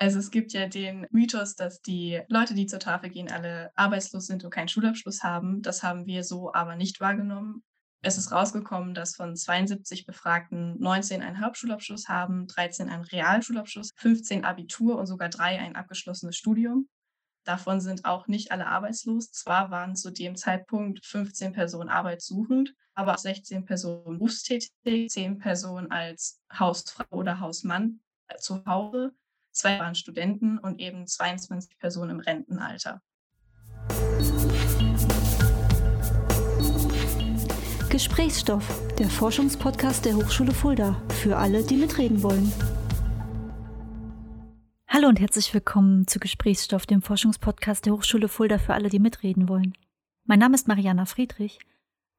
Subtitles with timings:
[0.00, 4.26] Also es gibt ja den Mythos, dass die Leute, die zur Tafel gehen, alle arbeitslos
[4.26, 5.60] sind und keinen Schulabschluss haben.
[5.60, 7.64] Das haben wir so aber nicht wahrgenommen.
[8.00, 14.44] Es ist rausgekommen, dass von 72 Befragten 19 einen Hauptschulabschluss haben, 13 einen Realschulabschluss, 15
[14.44, 16.88] Abitur und sogar drei ein abgeschlossenes Studium.
[17.44, 19.32] Davon sind auch nicht alle arbeitslos.
[19.32, 24.70] Zwar waren zu dem Zeitpunkt 15 Personen arbeitssuchend, aber 16 Personen berufstätig,
[25.08, 29.12] 10 Personen als Hausfrau oder Hausmann äh, zu Hause,
[29.52, 33.02] zwei waren Studenten und eben 22 Personen im Rentenalter.
[37.90, 38.64] Gesprächsstoff,
[38.98, 42.52] der Forschungspodcast der Hochschule Fulda, für alle, die mitreden wollen.
[44.86, 49.48] Hallo und herzlich willkommen zu Gesprächsstoff, dem Forschungspodcast der Hochschule Fulda für alle, die mitreden
[49.48, 49.72] wollen.
[50.24, 51.58] Mein Name ist Mariana Friedrich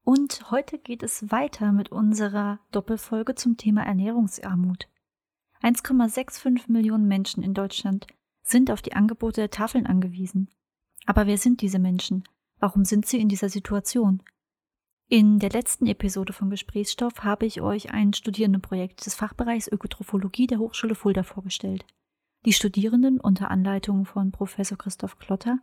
[0.03, 4.87] und heute geht es weiter mit unserer Doppelfolge zum Thema Ernährungsarmut.
[5.61, 8.07] 1,65 Millionen Menschen in Deutschland
[8.41, 10.49] sind auf die Angebote der Tafeln angewiesen.
[11.05, 12.23] Aber wer sind diese Menschen?
[12.59, 14.23] Warum sind sie in dieser Situation?
[15.07, 20.59] In der letzten Episode von Gesprächsstoff habe ich euch ein Studierendenprojekt des Fachbereichs Ökotrophologie der
[20.59, 21.85] Hochschule Fulda vorgestellt.
[22.45, 25.59] Die Studierenden unter Anleitung von Professor Christoph Klotter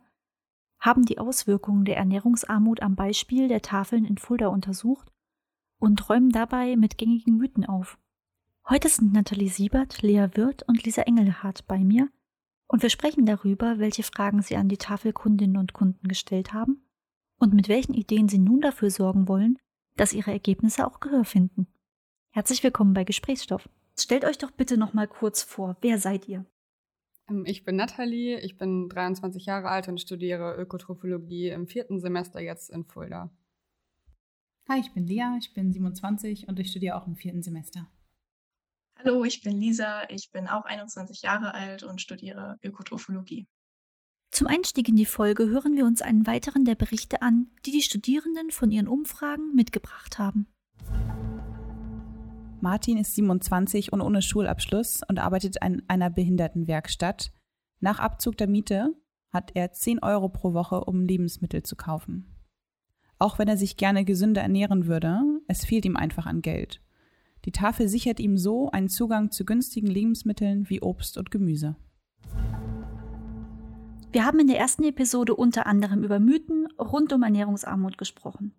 [0.79, 5.11] haben die Auswirkungen der Ernährungsarmut am Beispiel der Tafeln in Fulda untersucht
[5.79, 7.97] und räumen dabei mit gängigen Mythen auf.
[8.69, 12.09] Heute sind Nathalie Siebert, Lea Wirth und Lisa Engelhardt bei mir
[12.67, 16.81] und wir sprechen darüber, welche Fragen sie an die Tafelkundinnen und Kunden gestellt haben
[17.39, 19.57] und mit welchen Ideen sie nun dafür sorgen wollen,
[19.95, 21.67] dass ihre Ergebnisse auch Gehör finden.
[22.31, 23.69] Herzlich willkommen bei Gesprächsstoff.
[23.97, 26.45] Stellt euch doch bitte noch mal kurz vor, wer seid ihr?
[27.29, 32.41] Ähm, ich bin Nathalie, ich bin 23 Jahre alt und studiere Ökotrophologie im vierten Semester
[32.41, 33.31] jetzt in Fulda.
[34.67, 37.87] Hi, ich bin Lea, ich bin 27 und ich studiere auch im vierten Semester.
[38.99, 43.47] Hallo, ich bin Lisa, ich bin auch 21 Jahre alt und studiere Ökotrophologie.
[44.31, 47.83] Zum Einstieg in die Folge hören wir uns einen weiteren der Berichte an, die die
[47.83, 50.47] Studierenden von ihren Umfragen mitgebracht haben.
[52.59, 57.31] Martin ist 27 und ohne Schulabschluss und arbeitet in einer Behindertenwerkstatt.
[57.79, 58.95] Nach Abzug der Miete
[59.31, 62.35] hat er 10 Euro pro Woche, um Lebensmittel zu kaufen.
[63.19, 66.81] Auch wenn er sich gerne gesünder ernähren würde, es fehlt ihm einfach an Geld.
[67.47, 71.77] Die Tafel sichert ihm so einen Zugang zu günstigen Lebensmitteln wie Obst und Gemüse.
[74.11, 78.53] Wir haben in der ersten Episode unter anderem über Mythen rund um Ernährungsarmut gesprochen.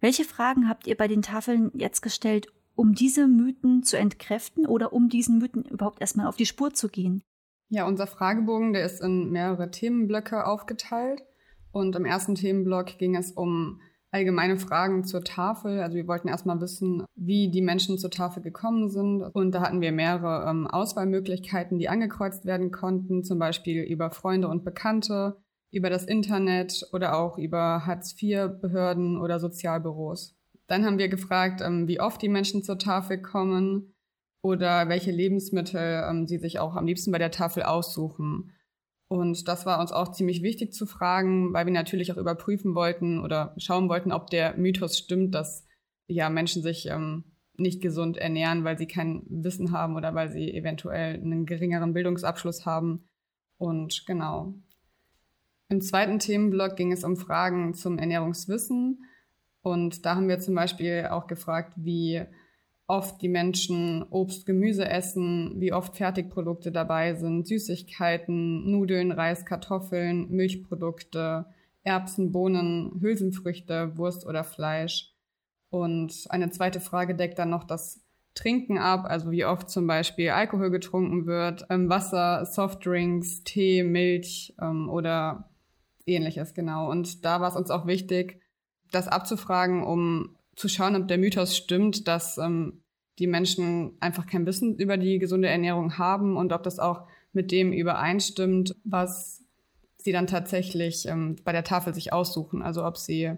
[0.00, 4.94] Welche Fragen habt ihr bei den Tafeln jetzt gestellt, um diese Mythen zu entkräften oder
[4.94, 7.22] um diesen Mythen überhaupt erstmal auf die Spur zu gehen?
[7.68, 11.22] Ja, unser Fragebogen, der ist in mehrere Themenblöcke aufgeteilt.
[11.72, 13.82] Und im ersten Themenblock ging es um
[14.14, 15.80] allgemeine Fragen zur Tafel.
[15.80, 19.22] Also wir wollten erstmal wissen, wie die Menschen zur Tafel gekommen sind.
[19.22, 24.46] Und da hatten wir mehrere ähm, Auswahlmöglichkeiten, die angekreuzt werden konnten, zum Beispiel über Freunde
[24.46, 25.36] und Bekannte,
[25.72, 30.36] über das Internet oder auch über Hartz-IV-Behörden oder Sozialbüros.
[30.68, 33.94] Dann haben wir gefragt, ähm, wie oft die Menschen zur Tafel kommen
[34.42, 38.52] oder welche Lebensmittel ähm, sie sich auch am liebsten bei der Tafel aussuchen.
[39.08, 43.20] Und das war uns auch ziemlich wichtig zu fragen, weil wir natürlich auch überprüfen wollten
[43.20, 45.66] oder schauen wollten, ob der Mythos stimmt, dass
[46.06, 47.24] ja Menschen sich ähm,
[47.56, 52.66] nicht gesund ernähren, weil sie kein Wissen haben oder weil sie eventuell einen geringeren Bildungsabschluss
[52.66, 53.04] haben.
[53.58, 54.54] Und genau.
[55.68, 59.04] Im zweiten Themenblock ging es um Fragen zum Ernährungswissen.
[59.62, 62.22] Und da haben wir zum Beispiel auch gefragt, wie
[62.86, 70.28] oft die Menschen Obst, Gemüse essen, wie oft Fertigprodukte dabei sind, Süßigkeiten, Nudeln, Reis, Kartoffeln,
[70.30, 71.46] Milchprodukte,
[71.82, 75.12] Erbsen, Bohnen, Hülsenfrüchte, Wurst oder Fleisch.
[75.70, 80.30] Und eine zweite Frage deckt dann noch das Trinken ab, also wie oft zum Beispiel
[80.30, 85.48] Alkohol getrunken wird, ähm, Wasser, Softdrinks, Tee, Milch ähm, oder
[86.04, 86.90] ähnliches, genau.
[86.90, 88.40] Und da war es uns auch wichtig,
[88.90, 92.82] das abzufragen, um zu schauen, ob der Mythos stimmt, dass ähm,
[93.18, 97.50] die Menschen einfach kein Wissen über die gesunde Ernährung haben und ob das auch mit
[97.50, 99.44] dem übereinstimmt, was
[99.98, 102.62] sie dann tatsächlich ähm, bei der Tafel sich aussuchen.
[102.62, 103.32] Also ob sie,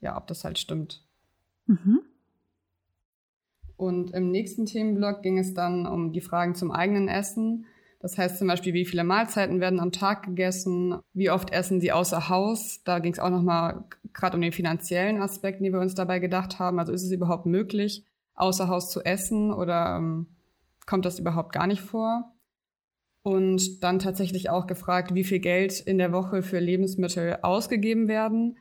[0.00, 1.04] ja, ob das halt stimmt.
[1.66, 2.00] Mhm.
[3.76, 7.64] Und im nächsten Themenblock ging es dann um die Fragen zum eigenen Essen.
[8.00, 11.92] Das heißt zum Beispiel, wie viele Mahlzeiten werden am Tag gegessen, wie oft essen sie
[11.92, 12.82] außer Haus.
[12.84, 16.58] Da ging es auch nochmal gerade um den finanziellen Aspekt, den wir uns dabei gedacht
[16.58, 16.78] haben.
[16.78, 20.28] Also ist es überhaupt möglich, außer Haus zu essen oder ähm,
[20.86, 22.32] kommt das überhaupt gar nicht vor?
[23.22, 28.56] Und dann tatsächlich auch gefragt, wie viel Geld in der Woche für Lebensmittel ausgegeben werden.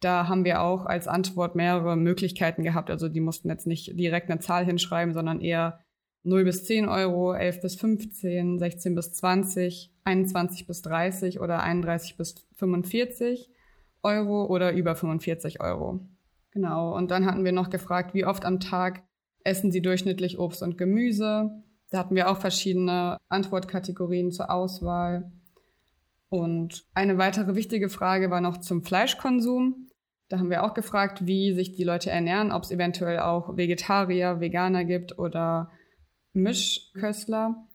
[0.00, 2.90] Da haben wir auch als Antwort mehrere Möglichkeiten gehabt.
[2.90, 5.80] Also die mussten jetzt nicht direkt eine Zahl hinschreiben, sondern eher
[6.24, 12.16] 0 bis 10 Euro, 11 bis 15, 16 bis 20, 21 bis 30 oder 31
[12.16, 13.50] bis 45
[14.02, 16.00] Euro oder über 45 Euro.
[16.50, 16.96] Genau.
[16.96, 19.02] Und dann hatten wir noch gefragt, wie oft am Tag
[19.44, 21.50] essen Sie durchschnittlich Obst und Gemüse?
[21.90, 25.30] Da hatten wir auch verschiedene Antwortkategorien zur Auswahl.
[26.28, 29.88] Und eine weitere wichtige Frage war noch zum Fleischkonsum.
[30.28, 34.40] Da haben wir auch gefragt, wie sich die Leute ernähren, ob es eventuell auch Vegetarier,
[34.40, 35.70] Veganer gibt oder
[36.32, 37.66] Mischköstler.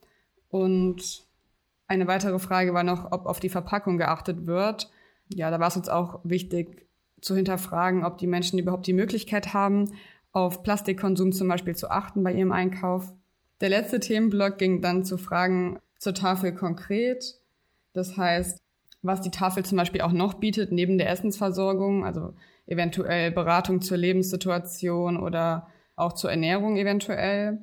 [0.50, 1.25] Und
[1.88, 4.91] eine weitere Frage war noch, ob auf die Verpackung geachtet wird.
[5.29, 6.88] Ja, da war es uns auch wichtig
[7.21, 9.94] zu hinterfragen, ob die Menschen überhaupt die Möglichkeit haben,
[10.31, 13.13] auf Plastikkonsum zum Beispiel zu achten bei ihrem Einkauf.
[13.61, 17.39] Der letzte Themenblock ging dann zu Fragen zur Tafel konkret.
[17.94, 18.59] Das heißt,
[19.01, 22.33] was die Tafel zum Beispiel auch noch bietet, neben der Essensversorgung, also
[22.65, 27.59] eventuell Beratung zur Lebenssituation oder auch zur Ernährung eventuell.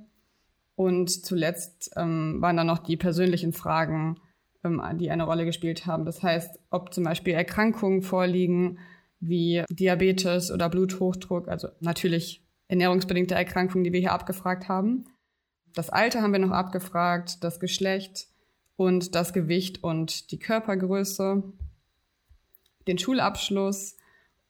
[0.80, 4.18] Und zuletzt ähm, waren dann noch die persönlichen Fragen,
[4.64, 6.06] ähm, die eine Rolle gespielt haben.
[6.06, 8.78] Das heißt, ob zum Beispiel Erkrankungen vorliegen,
[9.18, 15.04] wie Diabetes oder Bluthochdruck, also natürlich ernährungsbedingte Erkrankungen, die wir hier abgefragt haben.
[15.74, 18.28] Das Alter haben wir noch abgefragt, das Geschlecht
[18.76, 21.42] und das Gewicht und die Körpergröße,
[22.88, 23.98] den Schulabschluss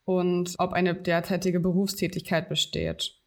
[0.05, 3.17] und ob eine derzeitige Berufstätigkeit besteht.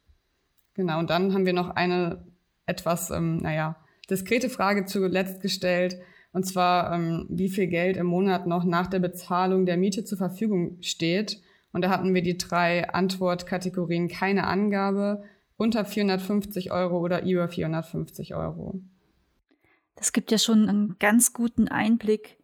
[0.73, 2.25] Genau, und dann haben wir noch eine
[2.65, 3.75] etwas, ähm, naja,
[4.09, 5.97] diskrete Frage zuletzt gestellt,
[6.35, 10.17] und zwar, ähm, wie viel Geld im Monat noch nach der Bezahlung der Miete zur
[10.17, 11.41] Verfügung steht.
[11.71, 15.23] Und da hatten wir die drei Antwortkategorien keine Angabe,
[15.55, 18.81] unter 450 Euro oder über 450 Euro.
[19.95, 22.37] Das gibt ja schon einen ganz guten Einblick,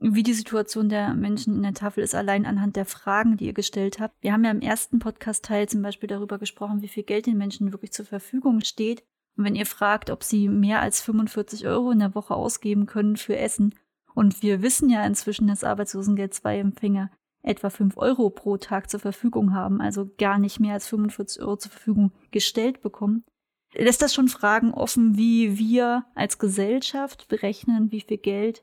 [0.00, 3.52] wie die Situation der Menschen in der Tafel ist, allein anhand der Fragen, die ihr
[3.52, 4.14] gestellt habt.
[4.22, 7.70] Wir haben ja im ersten Podcast-Teil zum Beispiel darüber gesprochen, wie viel Geld den Menschen
[7.70, 9.04] wirklich zur Verfügung steht.
[9.40, 13.16] Und wenn ihr fragt, ob sie mehr als 45 Euro in der Woche ausgeben können
[13.16, 13.74] für Essen,
[14.14, 17.10] und wir wissen ja inzwischen, dass Arbeitslosengeld 2 Empfänger
[17.42, 21.56] etwa 5 Euro pro Tag zur Verfügung haben, also gar nicht mehr als 45 Euro
[21.56, 23.24] zur Verfügung gestellt bekommen,
[23.72, 28.62] lässt das schon Fragen offen, wie wir als Gesellschaft berechnen, wie viel Geld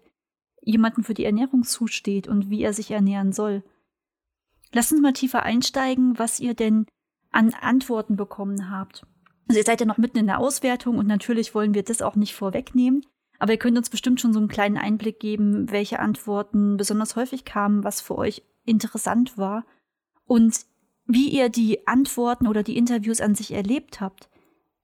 [0.61, 3.63] jemandem für die Ernährung zusteht und wie er sich ernähren soll.
[4.73, 6.85] Lasst uns mal tiefer einsteigen, was ihr denn
[7.31, 9.07] an Antworten bekommen habt.
[9.47, 12.15] Also ihr seid ja noch mitten in der Auswertung und natürlich wollen wir das auch
[12.15, 13.05] nicht vorwegnehmen.
[13.39, 17.45] Aber ihr könnt uns bestimmt schon so einen kleinen Einblick geben, welche Antworten besonders häufig
[17.45, 19.65] kamen, was für euch interessant war
[20.25, 20.65] und
[21.05, 24.29] wie ihr die Antworten oder die Interviews an sich erlebt habt.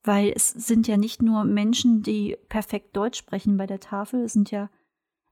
[0.03, 4.33] Weil es sind ja nicht nur Menschen, die perfekt Deutsch sprechen bei der Tafel, es
[4.33, 4.69] sind ja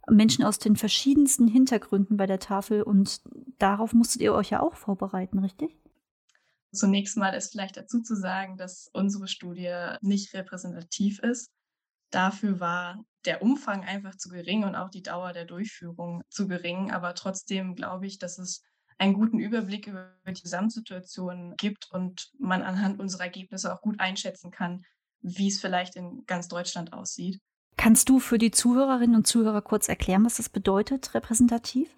[0.09, 3.21] Menschen aus den verschiedensten Hintergründen bei der Tafel und
[3.59, 5.77] darauf musstet ihr euch ja auch vorbereiten, richtig?
[6.73, 11.49] Zunächst mal ist vielleicht dazu zu sagen, dass unsere Studie nicht repräsentativ ist.
[12.11, 16.91] Dafür war der Umfang einfach zu gering und auch die Dauer der Durchführung zu gering.
[16.91, 18.63] Aber trotzdem glaube ich, dass es
[18.97, 24.51] einen guten Überblick über die Gesamtsituation gibt und man anhand unserer Ergebnisse auch gut einschätzen
[24.51, 24.83] kann,
[25.21, 27.39] wie es vielleicht in ganz Deutschland aussieht.
[27.77, 31.89] Kannst du für die Zuhörerinnen und Zuhörer kurz erklären, was das bedeutet, repräsentativ?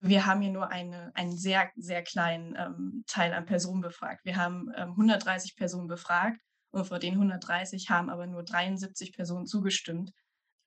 [0.00, 4.24] Wir haben hier nur eine, einen sehr, sehr kleinen ähm, Teil an Personen befragt.
[4.24, 9.46] Wir haben ähm, 130 Personen befragt und von den 130 haben aber nur 73 Personen
[9.46, 10.12] zugestimmt,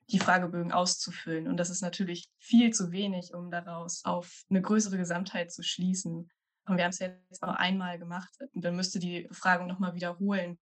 [0.10, 1.48] die Fragebögen auszufüllen.
[1.48, 6.30] Und das ist natürlich viel zu wenig, um daraus auf eine größere Gesamtheit zu schließen.
[6.66, 8.32] Und wir haben es jetzt auch einmal gemacht.
[8.54, 10.60] Und dann müsste die Befragung nochmal wiederholen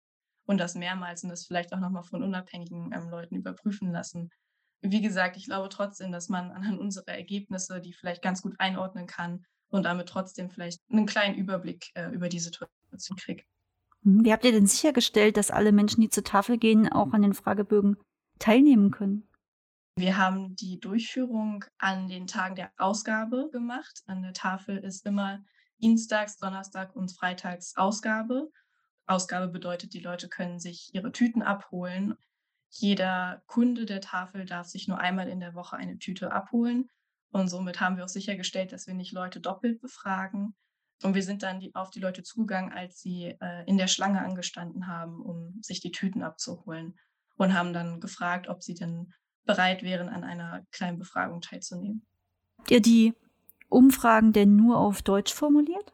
[0.47, 4.31] und das mehrmals und das vielleicht auch nochmal von unabhängigen ähm, Leuten überprüfen lassen
[4.91, 9.07] wie gesagt, ich glaube trotzdem, dass man anhand unserer Ergebnisse die vielleicht ganz gut einordnen
[9.07, 13.47] kann und damit trotzdem vielleicht einen kleinen Überblick äh, über die Situation kriegt.
[14.03, 17.23] Hm, wie habt ihr denn sichergestellt, dass alle Menschen, die zur Tafel gehen, auch an
[17.23, 17.97] den Fragebögen
[18.39, 19.27] teilnehmen können?
[19.97, 24.03] Wir haben die Durchführung an den Tagen der Ausgabe gemacht.
[24.07, 25.45] An der Tafel ist immer
[25.81, 28.51] Dienstags, Donnerstag und Freitags Ausgabe.
[29.07, 32.17] Ausgabe bedeutet, die Leute können sich ihre Tüten abholen
[32.77, 36.91] jeder Kunde der Tafel darf sich nur einmal in der Woche eine Tüte abholen.
[37.31, 40.55] Und somit haben wir auch sichergestellt, dass wir nicht Leute doppelt befragen.
[41.03, 44.23] Und wir sind dann die, auf die Leute zugegangen, als sie äh, in der Schlange
[44.23, 46.99] angestanden haben, um sich die Tüten abzuholen.
[47.37, 49.13] Und haben dann gefragt, ob sie denn
[49.45, 52.07] bereit wären, an einer kleinen Befragung teilzunehmen.
[52.59, 53.15] Habt ihr die
[53.69, 55.94] Umfragen denn nur auf Deutsch formuliert?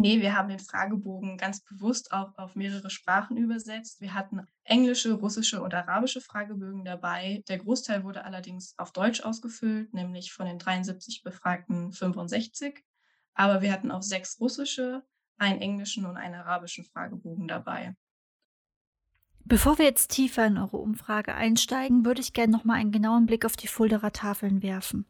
[0.00, 4.00] Nee, wir haben den Fragebogen ganz bewusst auch auf mehrere Sprachen übersetzt.
[4.00, 7.44] Wir hatten englische, russische und arabische Fragebögen dabei.
[7.48, 12.82] Der Großteil wurde allerdings auf Deutsch ausgefüllt, nämlich von den 73 Befragten 65.
[13.34, 15.02] Aber wir hatten auch sechs russische,
[15.36, 17.94] einen englischen und einen arabischen Fragebogen dabei.
[19.44, 23.44] Bevor wir jetzt tiefer in eure Umfrage einsteigen, würde ich gerne nochmal einen genauen Blick
[23.44, 25.04] auf die Fulderer Tafeln werfen.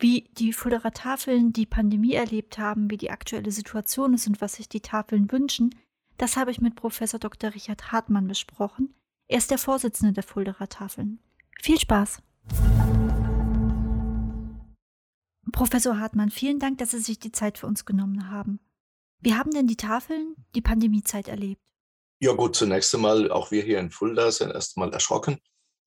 [0.00, 4.54] Wie die Fulderer Tafeln die Pandemie erlebt haben, wie die aktuelle Situation ist und was
[4.54, 5.74] sich die Tafeln wünschen,
[6.18, 7.52] das habe ich mit Professor Dr.
[7.52, 8.94] Richard Hartmann besprochen.
[9.26, 11.18] Er ist der Vorsitzende der Fulderer Tafeln.
[11.60, 12.22] Viel Spaß!
[15.50, 18.60] Professor Hartmann, vielen Dank, dass Sie sich die Zeit für uns genommen haben.
[19.18, 21.62] Wie haben denn die Tafeln die Pandemiezeit erlebt?
[22.20, 25.40] Ja gut, zunächst einmal, auch wir hier in Fulda sind erst mal erschrocken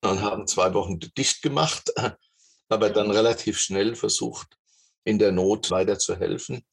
[0.03, 1.93] und haben zwei Wochen dicht gemacht,
[2.71, 4.57] aber dann relativ schnell versucht,
[5.03, 6.63] in der Not weiterzuhelfen.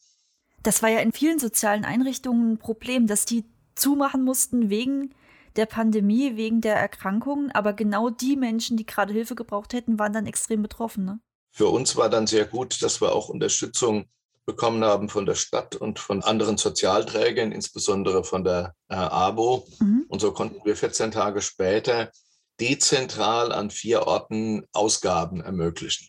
[0.63, 5.15] Das war ja in vielen sozialen Einrichtungen ein Problem, dass die zumachen mussten wegen
[5.57, 10.13] der Pandemie, wegen der Erkrankungen, aber genau die Menschen, die gerade Hilfe gebraucht hätten, waren
[10.13, 11.05] dann extrem betroffen.
[11.05, 11.21] Ne?
[11.51, 14.07] Für uns war dann sehr gut, dass wir auch Unterstützung
[14.47, 19.67] bekommen haben von der Stadt und von anderen Sozialträgern, insbesondere von der äh, ABO.
[19.81, 20.07] Mhm.
[20.09, 22.11] Und so konnten wir 14 Tage später
[22.61, 26.09] dezentral an vier Orten Ausgaben ermöglichen.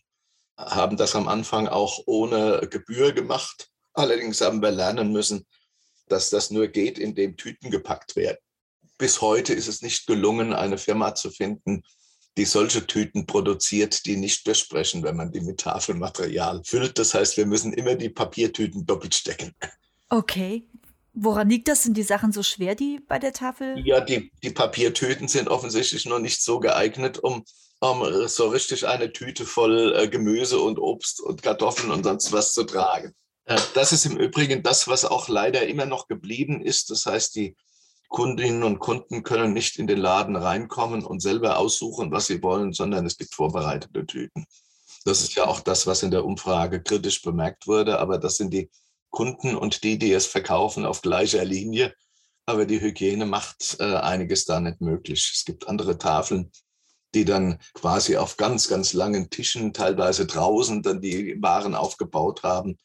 [0.58, 3.70] Haben das am Anfang auch ohne Gebühr gemacht.
[3.94, 5.46] Allerdings haben wir lernen müssen,
[6.08, 8.38] dass das nur geht, indem Tüten gepackt werden.
[8.98, 11.84] Bis heute ist es nicht gelungen, eine Firma zu finden,
[12.38, 16.98] die solche Tüten produziert, die nicht durchsprechen, wenn man die mit Tafelmaterial füllt.
[16.98, 19.54] Das heißt, wir müssen immer die Papiertüten doppelt stecken.
[20.10, 20.68] Okay.
[21.14, 21.84] Woran liegt das?
[21.84, 23.80] Sind die Sachen so schwer, die bei der Tafel?
[23.86, 27.44] Ja, die, die Papiertüten sind offensichtlich noch nicht so geeignet, um,
[27.80, 32.54] um so richtig eine Tüte voll äh, Gemüse und Obst und Kartoffeln und sonst was
[32.54, 33.14] zu tragen.
[33.46, 36.92] Äh, das ist im Übrigen das, was auch leider immer noch geblieben ist.
[36.92, 37.56] Das heißt, die
[38.08, 42.74] Kundinnen und Kunden können nicht in den Laden reinkommen und selber aussuchen, was sie wollen,
[42.74, 44.46] sondern es gibt vorbereitete Tüten.
[45.06, 48.00] Das ist ja auch das, was in der Umfrage kritisch bemerkt wurde.
[48.00, 48.70] Aber das sind die
[49.10, 51.94] Kunden und die, die es verkaufen, auf gleicher Linie.
[52.46, 55.32] Aber die Hygiene macht äh, einiges da nicht möglich.
[55.36, 56.52] Es gibt andere Tafeln,
[57.14, 62.78] die dann quasi auf ganz, ganz langen Tischen, teilweise draußen, dann die Waren aufgebaut haben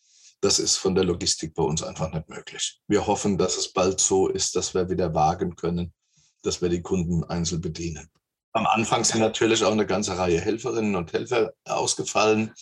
[0.45, 2.79] das ist von der Logistik bei uns einfach nicht möglich.
[2.87, 5.95] Wir hoffen, dass es bald so ist, dass wir wieder wagen können,
[6.43, 8.11] dass wir die Kunden einzeln bedienen.
[8.53, 12.53] Am Anfang sind natürlich auch eine ganze Reihe Helferinnen und Helfer ausgefallen,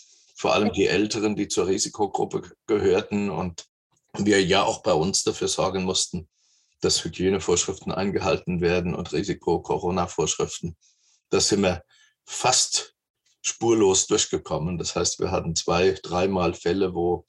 [0.43, 3.65] vor allem die Älteren, die zur Risikogruppe gehörten und
[4.19, 6.29] wir ja auch bei uns dafür sorgen mussten,
[6.81, 10.77] dass Hygienevorschriften eingehalten werden und Risiko-Corona-Vorschriften.
[11.31, 11.85] Da sind wir
[12.25, 12.97] fast
[13.41, 14.79] spurlos durchgekommen.
[14.79, 17.25] Das heißt, wir hatten zwei, dreimal Fälle, wo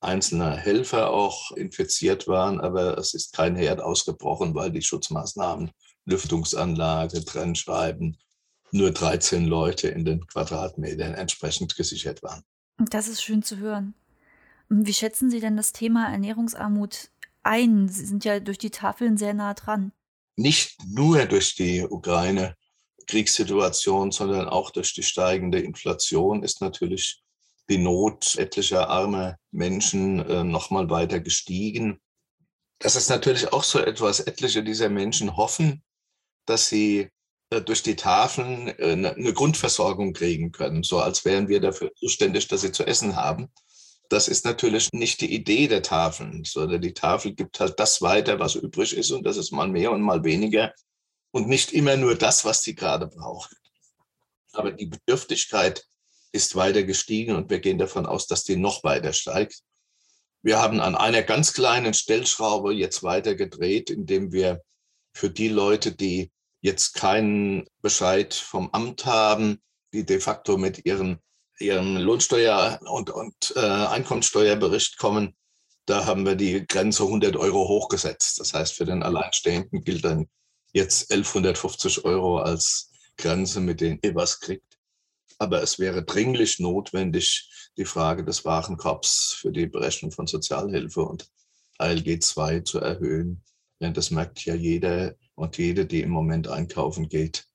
[0.00, 5.70] einzelne Helfer auch infiziert waren, aber es ist kein Herd ausgebrochen, weil die Schutzmaßnahmen,
[6.06, 8.16] Lüftungsanlage, Trennschreiben,
[8.70, 12.42] nur 13 Leute in den Quadratmetern entsprechend gesichert waren.
[12.78, 13.94] Das ist schön zu hören.
[14.68, 17.10] Wie schätzen Sie denn das Thema Ernährungsarmut
[17.42, 17.88] ein?
[17.88, 19.92] Sie sind ja durch die Tafeln sehr nah dran.
[20.36, 27.22] Nicht nur durch die Ukraine-Kriegssituation, sondern auch durch die steigende Inflation ist natürlich
[27.70, 32.00] die Not etlicher armer Menschen äh, nochmal weiter gestiegen.
[32.80, 35.84] Das ist natürlich auch so etwas, etliche dieser Menschen hoffen,
[36.46, 37.10] dass sie
[37.50, 42.62] durch die Tafeln äh, eine Grundversorgung kriegen können, so als wären wir dafür zuständig, dass
[42.62, 43.50] sie zu essen haben.
[44.08, 48.38] Das ist natürlich nicht die Idee der Tafeln, sondern die Tafel gibt halt das weiter,
[48.38, 50.72] was übrig ist und das ist mal mehr und mal weniger
[51.32, 53.56] und nicht immer nur das, was sie gerade brauchen.
[54.52, 55.84] Aber die Bedürftigkeit
[56.32, 59.62] ist weiter gestiegen und wir gehen davon aus, dass die noch weiter steigt.
[60.42, 64.62] Wir haben an einer ganz kleinen Stellschraube jetzt weiter gedreht, indem wir
[65.14, 66.30] für die Leute, die
[66.64, 69.60] jetzt keinen Bescheid vom Amt haben,
[69.92, 71.18] die de facto mit ihren,
[71.58, 75.36] ihrem Lohnsteuer- und, und äh, Einkommensteuerbericht kommen,
[75.84, 78.40] da haben wir die Grenze 100 Euro hochgesetzt.
[78.40, 80.26] Das heißt, für den Alleinstehenden gilt dann
[80.72, 84.78] jetzt 1150 Euro als Grenze, mit denen ihr was kriegt.
[85.36, 91.28] Aber es wäre dringlich notwendig, die Frage des Warenkorbs für die Berechnung von Sozialhilfe und
[91.76, 93.44] ALG 2 zu erhöhen.
[93.82, 97.46] Denn das merkt ja jeder und jede, die im Moment einkaufen geht.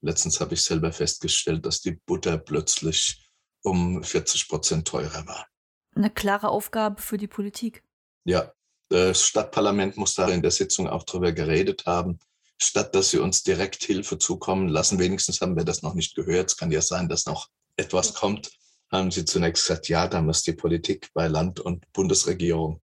[0.00, 3.28] Letztens habe ich selber festgestellt, dass die Butter plötzlich
[3.62, 5.46] um 40 Prozent teurer war.
[5.94, 7.84] Eine klare Aufgabe für die Politik.
[8.24, 8.52] Ja,
[8.88, 12.18] das Stadtparlament muss da in der Sitzung auch darüber geredet haben
[12.62, 14.98] statt dass sie uns direkt Hilfe zukommen lassen.
[14.98, 16.50] Wenigstens haben wir das noch nicht gehört.
[16.50, 18.50] Es kann ja sein, dass noch etwas kommt.
[18.90, 22.80] Haben sie zunächst gesagt, ja, da muss die Politik bei Land und Bundesregierung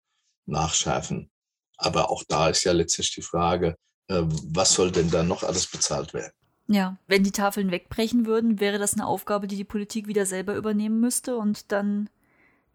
[0.47, 1.31] nachschärfen.
[1.77, 3.77] Aber auch da ist ja letztlich die Frage,
[4.09, 6.33] was soll denn da noch alles bezahlt werden?
[6.67, 10.55] Ja, wenn die Tafeln wegbrechen würden, wäre das eine Aufgabe, die die Politik wieder selber
[10.55, 12.11] übernehmen müsste und dann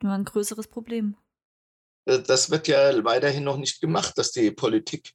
[0.01, 1.15] nur ein größeres Problem.
[2.05, 5.13] Äh, das wird ja weiterhin noch nicht gemacht, dass die Politik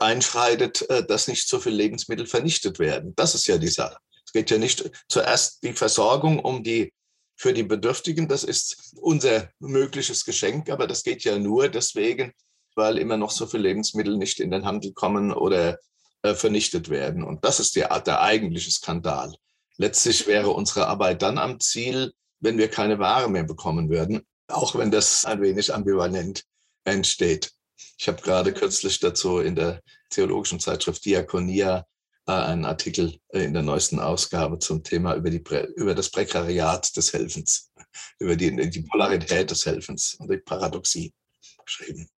[0.00, 3.14] einschreitet, äh, dass nicht so viele Lebensmittel vernichtet werden.
[3.16, 3.96] Das ist ja die Sache.
[4.24, 6.92] Es geht ja nicht zuerst die Versorgung um die
[7.36, 8.28] für die Bedürftigen.
[8.28, 12.32] Das ist unser mögliches Geschenk, aber das geht ja nur deswegen,
[12.74, 15.78] weil immer noch so viele Lebensmittel nicht in den Handel kommen oder
[16.22, 17.24] äh, vernichtet werden.
[17.24, 19.34] Und das ist der, der eigentliche Skandal.
[19.76, 24.74] Letztlich wäre unsere Arbeit dann am Ziel, wenn wir keine Ware mehr bekommen würden, auch
[24.74, 26.44] wenn das ein wenig ambivalent
[26.84, 27.52] entsteht.
[27.98, 31.86] Ich habe gerade kürzlich dazu in der theologischen Zeitschrift Diakonia
[32.26, 35.42] äh, einen Artikel äh, in der neuesten Ausgabe zum Thema über, die,
[35.76, 37.72] über das Prekariat des Helfens,
[38.18, 41.12] über die, die Polarität des Helfens und die Paradoxie
[41.64, 42.08] geschrieben.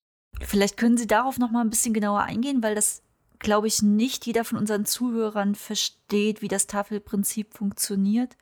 [0.40, 3.02] Vielleicht können Sie darauf noch mal ein bisschen genauer eingehen, weil das,
[3.38, 8.36] glaube ich, nicht jeder von unseren Zuhörern versteht, wie das Tafelprinzip funktioniert.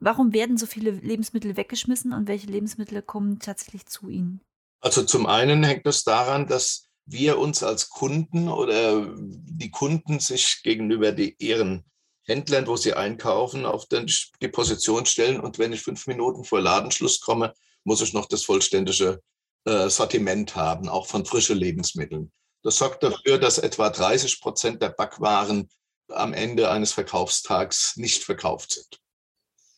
[0.00, 4.40] Warum werden so viele Lebensmittel weggeschmissen und welche Lebensmittel kommen tatsächlich zu Ihnen?
[4.80, 10.60] Also zum einen hängt es daran, dass wir uns als Kunden oder die Kunden sich
[10.62, 11.84] gegenüber die, ihren
[12.24, 15.40] Händlern, wo sie einkaufen, auf die Position stellen.
[15.40, 19.20] Und wenn ich fünf Minuten vor Ladenschluss komme, muss ich noch das vollständige
[19.64, 22.32] äh, Sortiment haben, auch von frischen Lebensmitteln.
[22.62, 25.68] Das sorgt dafür, dass etwa 30 Prozent der Backwaren
[26.08, 29.00] am Ende eines Verkaufstags nicht verkauft sind.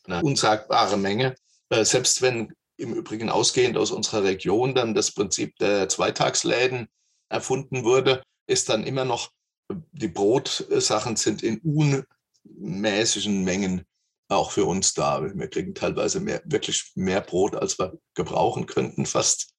[0.05, 1.35] Eine unsagbare Menge.
[1.69, 6.87] Äh, selbst wenn im Übrigen ausgehend aus unserer Region dann das Prinzip der Zweitagsläden
[7.29, 9.31] erfunden wurde, ist dann immer noch,
[9.91, 11.59] die Brotsachen sind in
[12.45, 13.85] unmäßigen Mengen
[14.27, 15.23] auch für uns da.
[15.23, 19.54] Wir kriegen teilweise mehr, wirklich mehr Brot, als wir gebrauchen könnten, fast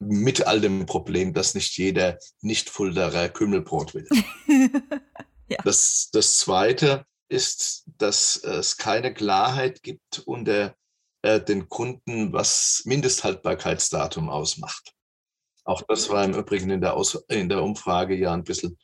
[0.00, 4.08] mit all dem Problem, dass nicht jeder Nicht-Fulderer Kümmelbrot will.
[5.48, 5.58] ja.
[5.62, 10.74] das, das Zweite ist, dass es keine Klarheit gibt unter
[11.22, 14.94] äh, den Kunden, was Mindesthaltbarkeitsdatum ausmacht.
[15.64, 18.78] Auch das war im Übrigen in der, Aus in der Umfrage ja ein bisschen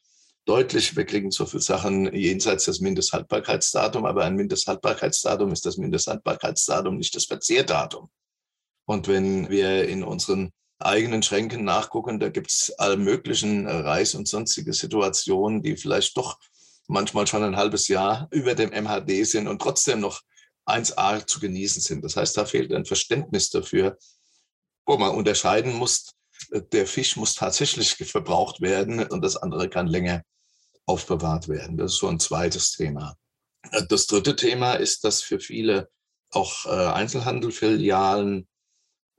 [0.44, 0.94] deutlich.
[0.96, 7.16] Wir kriegen so viele Sachen jenseits des Mindesthaltbarkeitsdatums, aber ein Mindesthaltbarkeitsdatum ist das Mindesthaltbarkeitsdatum, nicht
[7.16, 8.10] das Verzehrdatum.
[8.84, 14.28] Und wenn wir in unseren eigenen Schränken nachgucken, da gibt es alle möglichen Reis- und
[14.28, 16.38] sonstige Situationen, die vielleicht doch
[16.86, 20.20] manchmal schon ein halbes Jahr über dem MHD sind und trotzdem noch
[20.66, 22.04] 1a zu genießen sind.
[22.04, 23.96] Das heißt, da fehlt ein Verständnis dafür,
[24.84, 26.12] wo man unterscheiden muss,
[26.50, 30.22] der Fisch muss tatsächlich verbraucht werden und das andere kann länger
[30.84, 31.76] aufbewahrt werden.
[31.76, 33.16] Das ist so ein zweites Thema.
[33.88, 35.88] Das dritte Thema ist, dass für viele
[36.30, 38.46] auch äh, Einzelhandelfilialen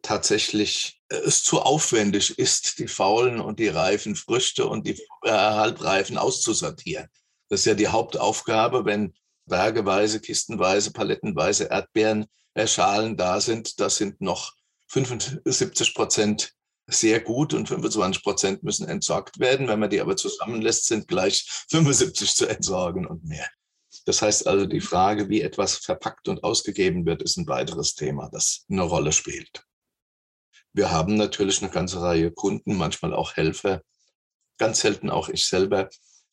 [0.02, 5.32] tatsächlich äh, es zu aufwendig ist, die faulen und die reifen Früchte und die äh,
[5.32, 7.08] halbreifen auszusortieren.
[7.50, 9.14] Das ist ja die Hauptaufgabe, wenn
[9.46, 13.80] bergeweise, kistenweise, palettenweise Erdbeeren, äh, Schalen da sind.
[13.80, 14.54] Das sind noch
[14.88, 16.54] 75 Prozent
[16.90, 19.68] sehr gut und 25 Prozent müssen entsorgt werden.
[19.68, 23.48] Wenn man die aber zusammenlässt, sind gleich 75 zu entsorgen und mehr.
[24.06, 28.30] Das heißt also, die Frage, wie etwas verpackt und ausgegeben wird, ist ein weiteres Thema,
[28.32, 29.66] das eine Rolle spielt.
[30.78, 33.82] Wir haben natürlich eine ganze Reihe Kunden, manchmal auch Helfer,
[34.60, 35.90] ganz selten auch ich selber,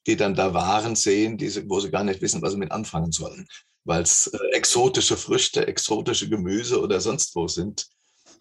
[0.06, 3.10] die dann da Waren sehen, die wo sie gar nicht wissen, was sie mit anfangen
[3.10, 3.48] sollen,
[3.84, 7.86] weil es äh, exotische Früchte, exotische Gemüse oder sonst wo sind,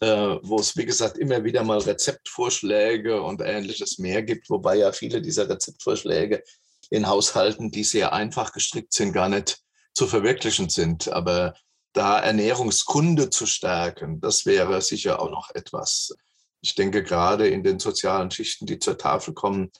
[0.01, 4.91] äh, wo es, wie gesagt, immer wieder mal Rezeptvorschläge und ähnliches mehr gibt, wobei ja
[4.91, 6.43] viele dieser Rezeptvorschläge
[6.89, 9.61] in Haushalten, die sehr einfach gestrickt sind, gar nicht
[9.93, 11.07] zu verwirklichen sind.
[11.07, 11.53] Aber
[11.93, 16.13] da Ernährungskunde zu stärken, das wäre sicher auch noch etwas.
[16.61, 19.71] Ich denke, gerade in den sozialen Schichten, die zur Tafel kommen,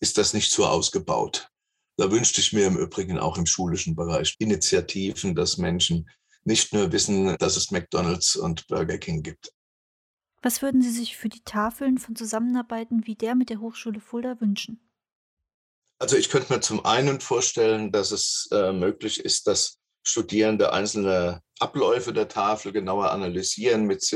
[0.00, 1.48] ist das nicht so ausgebaut.
[1.96, 6.08] Da wünschte ich mir im Übrigen auch im schulischen Bereich Initiativen, dass Menschen
[6.44, 9.52] nicht nur wissen, dass es McDonald's und Burger King gibt.
[10.42, 14.40] Was würden Sie sich für die Tafeln von Zusammenarbeiten wie der mit der Hochschule Fulda
[14.40, 14.80] wünschen?
[15.98, 21.42] Also ich könnte mir zum einen vorstellen, dass es äh, möglich ist, dass Studierende einzelne
[21.58, 24.10] Abläufe der Tafel genauer analysieren mit,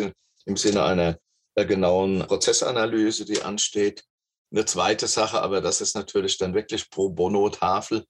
[0.47, 1.18] im Sinne einer
[1.55, 4.05] äh, genauen Prozessanalyse, die ansteht.
[4.51, 8.05] Eine zweite Sache, aber das ist natürlich dann wirklich pro bono Tafel.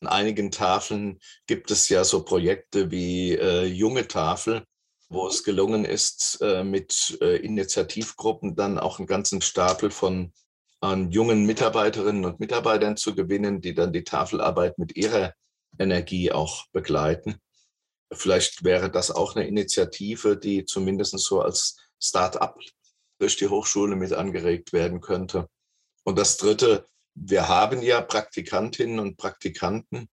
[0.00, 4.64] In einigen Tafeln gibt es ja so Projekte wie äh, junge Tafel,
[5.08, 10.32] wo es gelungen ist, äh, mit äh, Initiativgruppen dann auch einen ganzen Stapel von
[10.80, 15.32] an jungen Mitarbeiterinnen und Mitarbeitern zu gewinnen, die dann die Tafelarbeit mit ihrer
[15.78, 17.40] Energie auch begleiten.
[18.12, 22.58] Vielleicht wäre das auch eine Initiative, die zumindest so als Start-up
[23.18, 25.48] durch die Hochschule mit angeregt werden könnte.
[26.04, 30.08] Und das Dritte, wir haben ja Praktikantinnen und Praktikanten,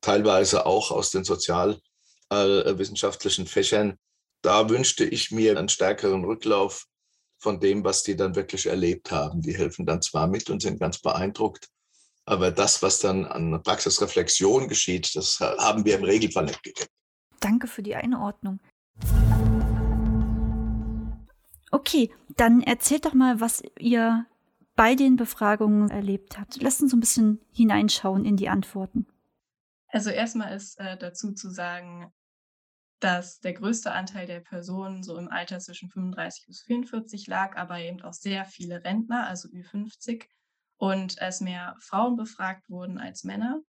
[0.00, 3.98] teilweise auch aus den sozialwissenschaftlichen Fächern.
[4.42, 6.86] Da wünschte ich mir einen stärkeren Rücklauf
[7.38, 9.40] von dem, was die dann wirklich erlebt haben.
[9.40, 11.68] Die helfen dann zwar mit und sind ganz beeindruckt,
[12.24, 16.90] Aber das, was dann an Praxisreflexion geschieht, das haben wir im Regelfall nicht gekriegt.
[17.40, 18.60] Danke für die Einordnung.
[21.72, 24.26] Okay, dann erzählt doch mal, was ihr
[24.76, 26.60] bei den Befragungen erlebt habt.
[26.62, 29.06] Lasst uns so ein bisschen hineinschauen in die Antworten.
[29.88, 32.12] Also erstmal ist äh, dazu zu sagen,
[33.00, 37.78] dass der größte Anteil der Personen so im Alter zwischen 35 bis 44 lag, aber
[37.80, 40.24] eben auch sehr viele Rentner, also Ü50,
[40.82, 43.62] und es mehr Frauen befragt wurden als Männer.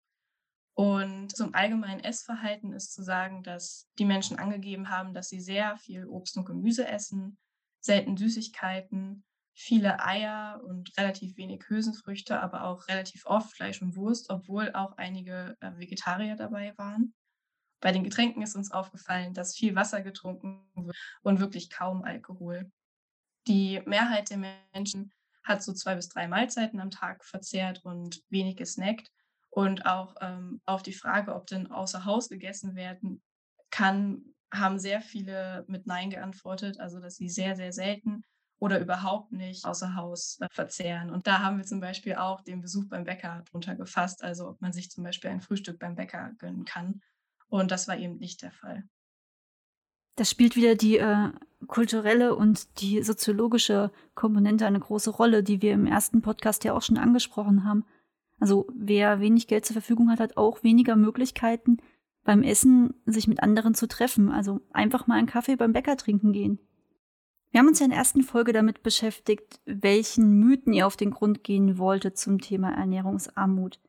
[0.75, 5.77] Und zum allgemeinen Essverhalten ist zu sagen, dass die Menschen angegeben haben, dass sie sehr
[5.77, 7.37] viel Obst und Gemüse essen,
[7.81, 14.31] selten Süßigkeiten, viele Eier und relativ wenig Hülsenfrüchte, aber auch relativ oft Fleisch und Wurst,
[14.31, 17.13] obwohl auch einige äh, Vegetarier dabei waren.
[17.81, 22.71] Bei den Getränken ist uns aufgefallen, dass viel Wasser getrunken wird und wirklich kaum Alkohol.
[23.49, 24.39] Die Mehrheit der
[24.73, 25.11] Menschen
[25.51, 29.11] hat so zwei bis drei Mahlzeiten am Tag verzehrt und wenig gesnackt.
[29.51, 33.21] Und auch ähm, auf die Frage, ob denn außer Haus gegessen werden
[33.71, 38.25] kann, haben sehr viele mit Nein geantwortet, also dass sie sehr, sehr selten
[38.59, 41.11] oder überhaupt nicht außer Haus äh, verzehren.
[41.11, 44.61] Und da haben wir zum Beispiel auch den Besuch beim Bäcker drunter gefasst, also ob
[44.61, 47.01] man sich zum Beispiel ein Frühstück beim Bäcker gönnen kann.
[47.49, 48.85] Und das war eben nicht der Fall.
[50.21, 51.31] Das spielt wieder die äh,
[51.67, 56.83] kulturelle und die soziologische Komponente eine große Rolle, die wir im ersten Podcast ja auch
[56.83, 57.87] schon angesprochen haben.
[58.39, 61.79] Also wer wenig Geld zur Verfügung hat, hat auch weniger Möglichkeiten
[62.23, 64.29] beim Essen sich mit anderen zu treffen.
[64.29, 66.59] Also einfach mal einen Kaffee beim Bäcker trinken gehen.
[67.51, 71.13] Wir haben uns ja in der ersten Folge damit beschäftigt, welchen Mythen ihr auf den
[71.13, 73.81] Grund gehen wolltet zum Thema Ernährungsarmut.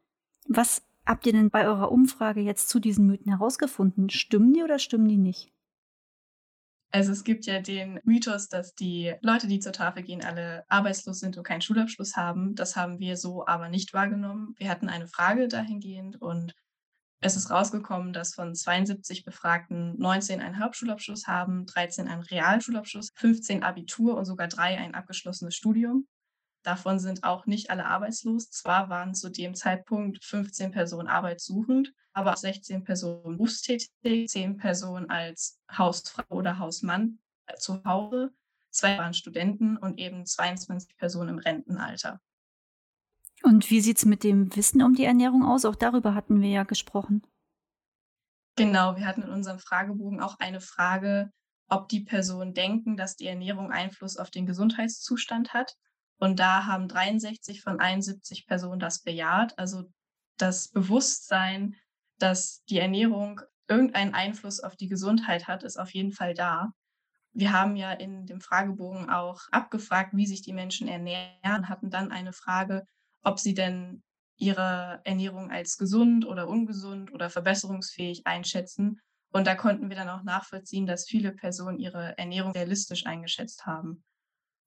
[0.48, 4.10] Was habt ihr denn bei eurer Umfrage jetzt zu diesen Mythen herausgefunden?
[4.10, 5.52] Stimmen die oder stimmen die nicht?
[6.94, 11.20] Also es gibt ja den Mythos, dass die Leute, die zur Tafel gehen, alle arbeitslos
[11.20, 12.54] sind und keinen Schulabschluss haben.
[12.56, 14.56] Das haben wir so aber nicht wahrgenommen.
[14.58, 16.54] Wir hatten eine Frage dahingehend und
[17.22, 23.64] es ist rausgekommen, dass von 72 Befragten 19 einen Hauptschulabschluss haben, 13 einen Realschulabschluss, 15
[23.64, 26.08] Abitur und sogar drei ein abgeschlossenes Studium.
[26.64, 28.50] Davon sind auch nicht alle arbeitslos.
[28.52, 33.90] Zwar waren zu dem Zeitpunkt 15 Personen arbeitssuchend, aber 16 Personen berufstätig,
[34.30, 38.34] 10 Personen als Hausfrau oder Hausmann äh, zu Hause,
[38.70, 42.22] zwei waren Studenten und eben 22 Personen im Rentenalter.
[43.44, 45.66] Und wie sieht es mit dem Wissen um die Ernährung aus?
[45.66, 47.24] Auch darüber hatten wir ja gesprochen.
[48.56, 51.32] Genau, wir hatten in unserem Fragebogen auch eine Frage,
[51.68, 55.78] ob die Personen denken, dass die Ernährung Einfluss auf den Gesundheitszustand hat.
[56.22, 59.58] Und da haben 63 von 71 Personen das bejaht.
[59.58, 59.92] Also
[60.38, 61.76] das Bewusstsein,
[62.20, 66.74] dass die Ernährung irgendeinen Einfluss auf die Gesundheit hat, ist auf jeden Fall da.
[67.34, 72.12] Wir haben ja in dem Fragebogen auch abgefragt, wie sich die Menschen ernähren, hatten dann
[72.12, 72.86] eine Frage,
[73.24, 74.04] ob sie denn
[74.38, 79.02] ihre Ernährung als gesund oder ungesund oder verbesserungsfähig einschätzen.
[79.32, 84.04] Und da konnten wir dann auch nachvollziehen, dass viele Personen ihre Ernährung realistisch eingeschätzt haben.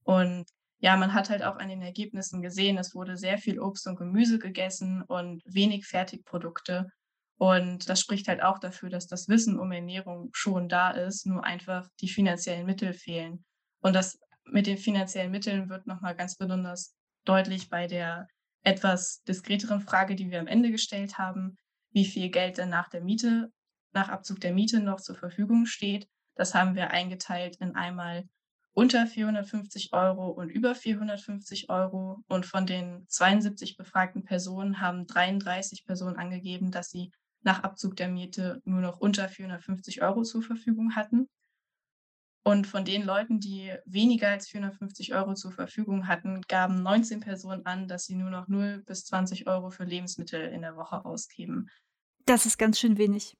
[0.02, 0.46] Und
[0.84, 3.96] ja, man hat halt auch an den Ergebnissen gesehen, es wurde sehr viel Obst und
[3.96, 6.90] Gemüse gegessen und wenig Fertigprodukte.
[7.38, 11.42] Und das spricht halt auch dafür, dass das Wissen um Ernährung schon da ist, nur
[11.42, 13.46] einfach die finanziellen Mittel fehlen.
[13.80, 16.94] Und das mit den finanziellen Mitteln wird nochmal ganz besonders
[17.24, 18.28] deutlich bei der
[18.62, 21.56] etwas diskreteren Frage, die wir am Ende gestellt haben,
[21.92, 23.50] wie viel Geld denn nach der Miete,
[23.94, 26.06] nach Abzug der Miete noch zur Verfügung steht.
[26.34, 28.24] Das haben wir eingeteilt in einmal
[28.74, 32.22] unter 450 Euro und über 450 Euro.
[32.28, 38.08] Und von den 72 befragten Personen haben 33 Personen angegeben, dass sie nach Abzug der
[38.08, 41.28] Miete nur noch unter 450 Euro zur Verfügung hatten.
[42.42, 47.64] Und von den Leuten, die weniger als 450 Euro zur Verfügung hatten, gaben 19 Personen
[47.64, 51.70] an, dass sie nur noch 0 bis 20 Euro für Lebensmittel in der Woche ausgeben.
[52.26, 53.34] Das ist ganz schön wenig.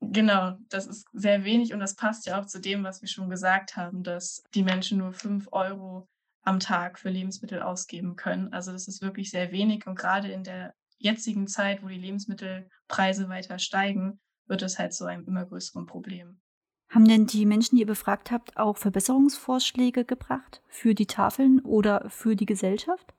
[0.00, 3.28] Genau, das ist sehr wenig und das passt ja auch zu dem, was wir schon
[3.28, 6.08] gesagt haben, dass die Menschen nur 5 Euro
[6.42, 8.52] am Tag für Lebensmittel ausgeben können.
[8.52, 13.28] Also das ist wirklich sehr wenig und gerade in der jetzigen Zeit, wo die Lebensmittelpreise
[13.28, 16.40] weiter steigen, wird es halt zu einem immer größeren Problem.
[16.88, 22.08] Haben denn die Menschen, die ihr befragt habt, auch Verbesserungsvorschläge gebracht für die Tafeln oder
[22.10, 23.14] für die Gesellschaft?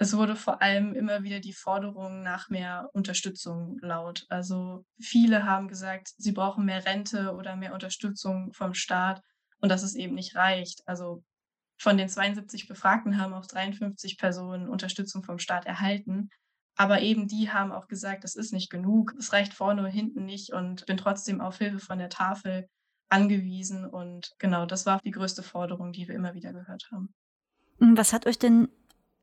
[0.00, 4.26] Es wurde vor allem immer wieder die Forderung nach mehr Unterstützung laut.
[4.28, 9.20] Also viele haben gesagt, sie brauchen mehr Rente oder mehr Unterstützung vom Staat
[9.60, 10.82] und dass es eben nicht reicht.
[10.86, 11.24] Also
[11.78, 16.28] von den 72 Befragten haben auch 53 Personen Unterstützung vom Staat erhalten.
[16.76, 19.14] Aber eben die haben auch gesagt, das ist nicht genug.
[19.18, 22.68] Es reicht vorne und hinten nicht und bin trotzdem auf Hilfe von der Tafel
[23.08, 23.84] angewiesen.
[23.84, 27.12] Und genau, das war die größte Forderung, die wir immer wieder gehört haben.
[27.80, 28.68] Was hat euch denn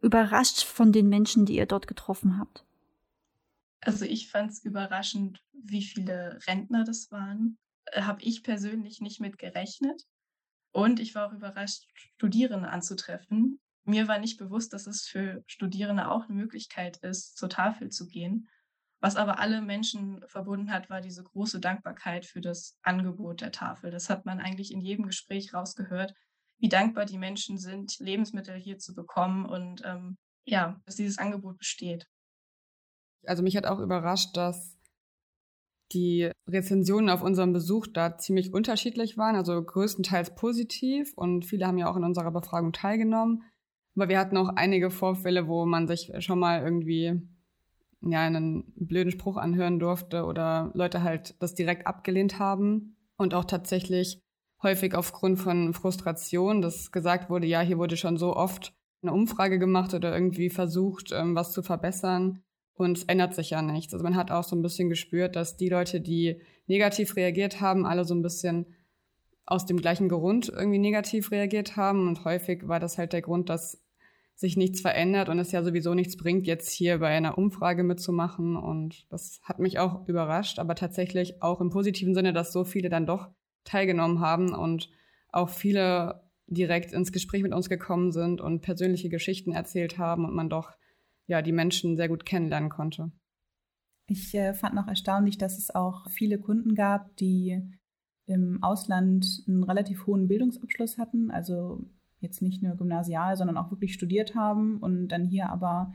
[0.06, 2.64] überrascht von den Menschen, die ihr dort getroffen habt?
[3.82, 7.58] Also ich fand es überraschend, wie viele Rentner das waren.
[7.86, 10.04] Äh, Habe ich persönlich nicht mit gerechnet.
[10.72, 13.60] Und ich war auch überrascht, Studierende anzutreffen.
[13.84, 18.08] Mir war nicht bewusst, dass es für Studierende auch eine Möglichkeit ist, zur Tafel zu
[18.08, 18.48] gehen.
[19.00, 23.92] Was aber alle Menschen verbunden hat, war diese große Dankbarkeit für das Angebot der Tafel.
[23.92, 26.14] Das hat man eigentlich in jedem Gespräch rausgehört,
[26.60, 31.58] wie dankbar die Menschen sind, Lebensmittel hier zu bekommen und ähm, ja, dass dieses Angebot
[31.58, 32.08] besteht.
[33.26, 34.78] Also mich hat auch überrascht, dass
[35.92, 41.78] die Rezensionen auf unserem Besuch da ziemlich unterschiedlich waren, also größtenteils positiv und viele haben
[41.78, 43.44] ja auch in unserer Befragung teilgenommen.
[43.96, 47.22] Aber wir hatten auch einige Vorfälle, wo man sich schon mal irgendwie
[48.02, 53.46] ja, einen blöden Spruch anhören durfte oder Leute halt das direkt abgelehnt haben und auch
[53.46, 54.20] tatsächlich
[54.64, 59.60] häufig aufgrund von Frustration, dass gesagt wurde, ja, hier wurde schon so oft eine Umfrage
[59.60, 62.44] gemacht oder irgendwie versucht, ähm, was zu verbessern
[62.76, 63.94] und es ändert sich ja nichts.
[63.94, 67.86] Also man hat auch so ein bisschen gespürt, dass die Leute, die negativ reagiert haben,
[67.86, 68.66] alle so ein bisschen
[69.46, 72.08] aus dem gleichen Grund irgendwie negativ reagiert haben.
[72.08, 73.82] Und häufig war das halt der Grund, dass
[74.34, 78.58] sich nichts verändert und es ja sowieso nichts bringt, jetzt hier bei einer Umfrage mitzumachen.
[78.58, 82.90] Und das hat mich auch überrascht, aber tatsächlich auch im positiven Sinne, dass so viele
[82.90, 83.30] dann doch
[83.66, 84.90] teilgenommen haben und
[85.32, 90.34] auch viele direkt ins Gespräch mit uns gekommen sind und persönliche Geschichten erzählt haben und
[90.34, 90.72] man doch
[91.28, 93.12] ja die Menschen sehr gut kennenlernen konnte.
[94.08, 97.60] Ich äh, fand noch erstaunlich, dass es auch viele Kunden gab, die
[98.28, 101.84] im Ausland einen relativ hohen Bildungsabschluss hatten, also
[102.20, 105.92] jetzt nicht nur gymnasial, sondern auch wirklich studiert haben und dann hier aber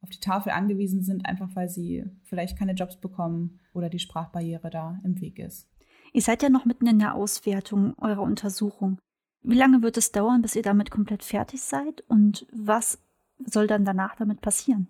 [0.00, 4.70] auf die Tafel angewiesen sind, einfach weil sie vielleicht keine Jobs bekommen oder die Sprachbarriere
[4.70, 5.71] da im Weg ist.
[6.12, 8.98] Ihr seid ja noch mitten in der Auswertung eurer Untersuchung.
[9.42, 12.98] Wie lange wird es dauern, bis ihr damit komplett fertig seid und was
[13.44, 14.88] soll dann danach damit passieren?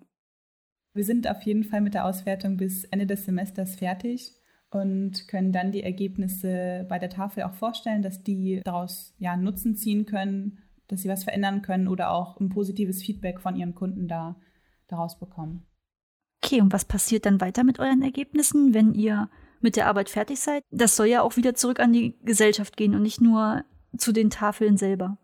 [0.93, 4.31] Wir sind auf jeden Fall mit der Auswertung bis Ende des Semesters fertig
[4.69, 9.75] und können dann die Ergebnisse bei der Tafel auch vorstellen, dass die daraus ja Nutzen
[9.75, 14.07] ziehen können, dass sie was verändern können oder auch ein positives Feedback von ihren Kunden
[14.07, 14.35] da
[14.87, 15.65] daraus bekommen.
[16.43, 19.29] Okay, und was passiert dann weiter mit euren Ergebnissen, wenn ihr
[19.63, 20.63] mit der Arbeit fertig seid?
[20.71, 23.63] Das soll ja auch wieder zurück an die Gesellschaft gehen und nicht nur
[23.97, 25.17] zu den Tafeln selber.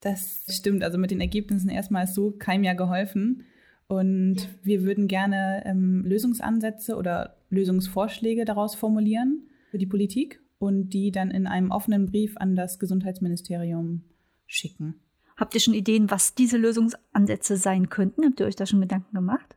[0.00, 0.84] Das stimmt.
[0.84, 3.44] Also mit den Ergebnissen erstmal ist so keinem ja geholfen.
[3.86, 11.10] Und wir würden gerne ähm, Lösungsansätze oder Lösungsvorschläge daraus formulieren für die Politik und die
[11.10, 14.04] dann in einem offenen Brief an das Gesundheitsministerium
[14.46, 15.00] schicken.
[15.36, 18.24] Habt ihr schon Ideen, was diese Lösungsansätze sein könnten?
[18.24, 19.56] Habt ihr euch da schon Gedanken gemacht?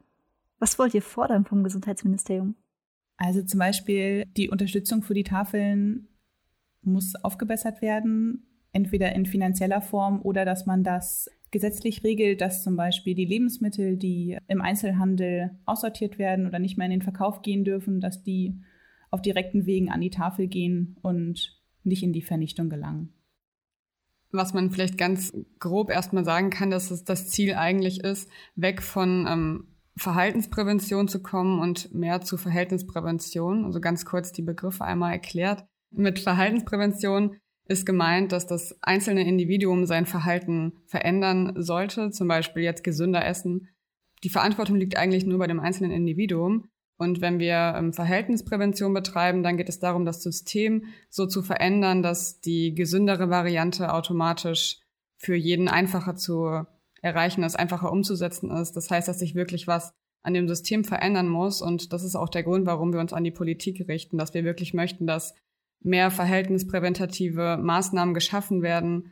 [0.60, 2.56] Was wollt ihr fordern vom Gesundheitsministerium?
[3.24, 6.08] Also zum Beispiel die Unterstützung für die Tafeln
[6.82, 12.76] muss aufgebessert werden, entweder in finanzieller Form oder dass man das gesetzlich regelt, dass zum
[12.76, 17.64] Beispiel die Lebensmittel, die im Einzelhandel aussortiert werden oder nicht mehr in den Verkauf gehen
[17.64, 18.60] dürfen, dass die
[19.12, 23.14] auf direkten Wegen an die Tafel gehen und nicht in die Vernichtung gelangen.
[24.32, 28.82] Was man vielleicht ganz grob erstmal sagen kann, dass es das Ziel eigentlich ist, weg
[28.82, 33.66] von ähm, Verhaltensprävention zu kommen und mehr zu Verhältnisprävention.
[33.66, 35.66] Also ganz kurz die Begriffe einmal erklärt.
[35.92, 42.84] Mit Verhaltensprävention ist gemeint, dass das einzelne Individuum sein Verhalten verändern sollte, zum Beispiel jetzt
[42.84, 43.70] gesünder essen.
[44.24, 46.70] Die Verantwortung liegt eigentlich nur bei dem einzelnen Individuum.
[46.98, 52.04] Und wenn wir ähm, Verhältnisprävention betreiben, dann geht es darum, das System so zu verändern,
[52.04, 54.80] dass die gesündere Variante automatisch
[55.18, 56.66] für jeden einfacher zu
[57.02, 58.74] erreichen ist, einfacher umzusetzen ist.
[58.74, 61.62] Das heißt, dass sich wirklich was an dem System verändern muss.
[61.62, 64.44] Und das ist auch der Grund, warum wir uns an die Politik richten, dass wir
[64.44, 65.36] wirklich möchten, dass
[65.84, 69.12] mehr verhältnispräventative Maßnahmen geschaffen werden.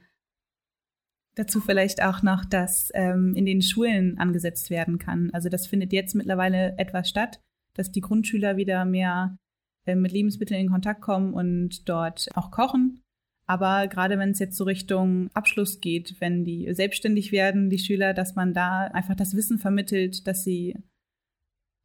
[1.36, 5.30] Dazu vielleicht auch noch, dass ähm, in den Schulen angesetzt werden kann.
[5.34, 7.42] Also das findet jetzt mittlerweile etwas statt,
[7.74, 9.38] dass die Grundschüler wieder mehr
[9.86, 13.02] äh, mit Lebensmitteln in Kontakt kommen und dort auch kochen.
[13.50, 18.14] Aber gerade wenn es jetzt so Richtung Abschluss geht, wenn die selbstständig werden, die Schüler,
[18.14, 20.76] dass man da einfach das Wissen vermittelt, dass sie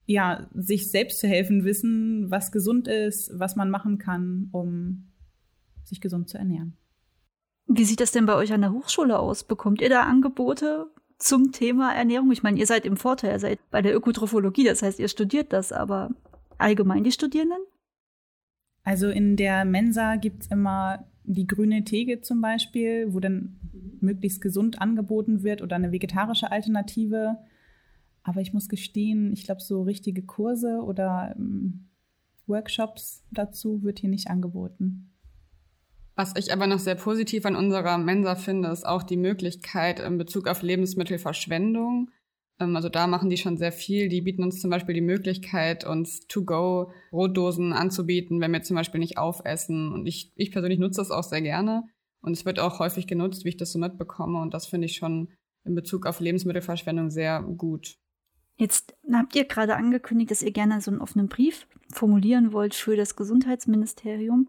[0.05, 5.11] ja, sich selbst zu helfen wissen, was gesund ist, was man machen kann, um
[5.85, 6.77] sich gesund zu ernähren.
[7.67, 9.45] Wie sieht das denn bei euch an der Hochschule aus?
[9.45, 12.31] Bekommt ihr da Angebote zum Thema Ernährung?
[12.31, 15.55] Ich meine, ihr seid im Vorteil, ihr seid bei der Ökotrophologie, das heißt, ihr studiert
[15.55, 16.11] das, aber
[16.59, 17.65] allgemein die Studierenden?
[18.83, 23.59] Also in der Mensa gibt es immer die grüne Theke zum Beispiel, wo dann
[24.01, 27.39] möglichst gesund angeboten wird oder eine vegetarische Alternative.
[28.23, 31.89] Aber ich muss gestehen, ich glaube, so richtige Kurse oder ähm,
[32.47, 35.11] Workshops dazu wird hier nicht angeboten.
[36.17, 40.17] Was ich aber noch sehr positiv an unserer Mensa finde, ist auch die Möglichkeit in
[40.17, 42.11] Bezug auf Lebensmittelverschwendung.
[42.61, 44.09] Ähm, also da machen die schon sehr viel.
[44.09, 49.01] Die bieten uns zum Beispiel die Möglichkeit, uns To-Go Brotdosen anzubieten, wenn wir zum Beispiel
[49.01, 49.93] nicht aufessen.
[49.93, 51.85] Und ich, ich persönlich nutze das auch sehr gerne.
[52.21, 54.41] Und es wird auch häufig genutzt, wie ich das so mitbekomme.
[54.41, 55.29] Und das finde ich schon
[55.65, 57.97] in Bezug auf Lebensmittelverschwendung sehr gut.
[58.57, 62.97] Jetzt habt ihr gerade angekündigt, dass ihr gerne so einen offenen Brief formulieren wollt für
[62.97, 64.49] das Gesundheitsministerium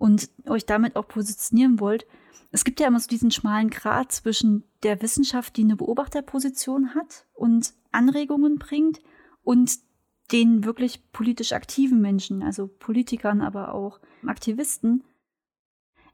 [0.00, 2.06] und euch damit auch positionieren wollt.
[2.50, 7.26] Es gibt ja immer so diesen schmalen Grat zwischen der Wissenschaft, die eine Beobachterposition hat
[7.34, 9.00] und Anregungen bringt,
[9.42, 9.78] und
[10.32, 15.02] den wirklich politisch aktiven Menschen, also Politikern, aber auch Aktivisten.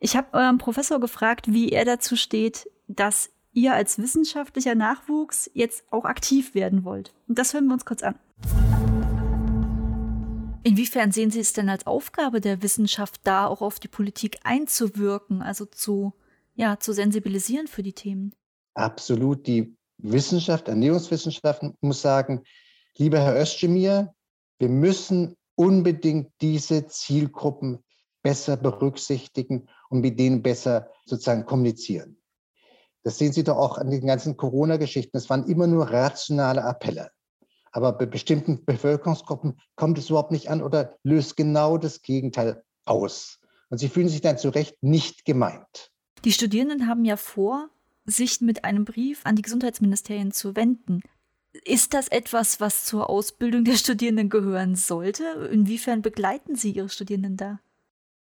[0.01, 5.85] Ich habe euren Professor gefragt, wie er dazu steht, dass ihr als wissenschaftlicher Nachwuchs jetzt
[5.90, 7.14] auch aktiv werden wollt.
[7.29, 8.14] Und das hören wir uns kurz an.
[10.66, 15.40] Inwiefern sehen Sie es denn als Aufgabe der Wissenschaft, da auch auf die Politik einzuwirken,
[15.40, 16.12] also zu,
[16.57, 18.35] ja, zu sensibilisieren für die Themen?
[18.74, 19.46] Absolut.
[19.46, 22.42] Die Wissenschaft, Ernährungswissenschaften muss sagen,
[22.96, 24.12] lieber Herr Özdemir,
[24.59, 27.79] wir müssen unbedingt diese Zielgruppen
[28.24, 32.20] besser berücksichtigen und mit denen besser sozusagen kommunizieren.
[33.05, 35.16] Das sehen Sie doch auch an den ganzen Corona-Geschichten.
[35.16, 37.12] Es waren immer nur rationale Appelle.
[37.77, 43.39] Aber bei bestimmten Bevölkerungsgruppen kommt es überhaupt nicht an oder löst genau das Gegenteil aus.
[43.69, 45.91] Und sie fühlen sich dann zu Recht nicht gemeint.
[46.25, 47.69] Die Studierenden haben ja vor,
[48.07, 51.03] sich mit einem Brief an die Gesundheitsministerien zu wenden.
[51.67, 55.25] Ist das etwas, was zur Ausbildung der Studierenden gehören sollte?
[55.53, 57.61] Inwiefern begleiten Sie Ihre Studierenden da?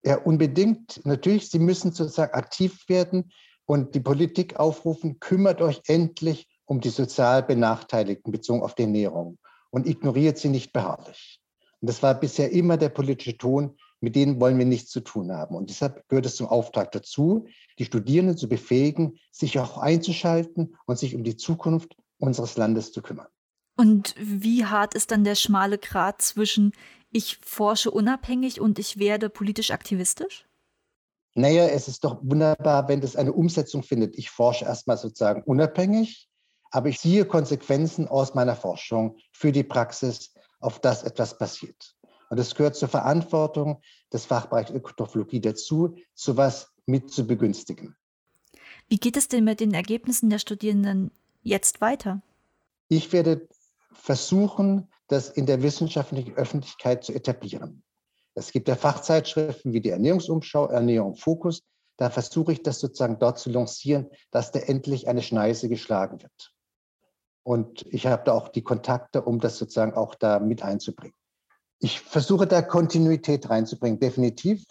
[0.03, 1.05] Ja, unbedingt.
[1.05, 3.31] Natürlich, Sie müssen sozusagen aktiv werden
[3.67, 9.39] und die Politik aufrufen, kümmert euch endlich um die sozial Benachteiligten bezogen auf die Ernährung
[9.71, 11.41] und ignoriert sie nicht beharrlich.
[11.81, 15.33] Und das war bisher immer der politische Ton, mit denen wollen wir nichts zu tun
[15.33, 15.55] haben.
[15.55, 17.47] Und deshalb gehört es zum Auftrag dazu,
[17.79, 23.03] die Studierenden zu befähigen, sich auch einzuschalten und sich um die Zukunft unseres Landes zu
[23.03, 23.29] kümmern.
[23.77, 26.73] Und wie hart ist dann der schmale Grat zwischen
[27.11, 30.47] ich forsche unabhängig und ich werde politisch aktivistisch?
[31.37, 34.17] naja, es ist doch wunderbar, wenn das eine Umsetzung findet.
[34.17, 36.26] Ich forsche erstmal sozusagen unabhängig,
[36.71, 41.95] aber ich ziehe Konsequenzen aus meiner Forschung für die Praxis, auf das etwas passiert.
[42.31, 43.81] Und es gehört zur Verantwortung
[44.13, 47.97] des Fachbereichs Ökotrophologie dazu, sowas mit zu begünstigen.
[48.89, 51.11] Wie geht es denn mit den Ergebnissen der Studierenden
[51.43, 52.23] jetzt weiter?
[52.89, 53.49] Ich werde
[53.93, 57.83] versuchen, das in der wissenschaftlichen Öffentlichkeit zu etablieren.
[58.35, 61.63] Es gibt ja Fachzeitschriften wie die Ernährungsumschau, Ernährung Fokus.
[61.97, 66.53] Da versuche ich das sozusagen dort zu lancieren, dass da endlich eine Schneise geschlagen wird.
[67.47, 71.15] Und ich habe da auch die Kontakte, um das sozusagen auch da mit einzubringen.
[71.79, 74.65] Ich versuche da Kontinuität reinzubringen, definitiv,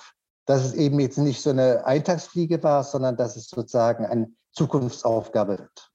[0.45, 5.57] dass es eben jetzt nicht so eine Eintagsfliege war, sondern dass es sozusagen eine Zukunftsaufgabe
[5.59, 5.91] wird.